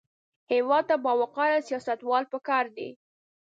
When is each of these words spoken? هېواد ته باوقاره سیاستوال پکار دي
هېواد 0.51 0.83
ته 0.89 0.95
باوقاره 1.05 1.59
سیاستوال 1.67 2.23
پکار 2.33 2.65
دي 2.75 2.89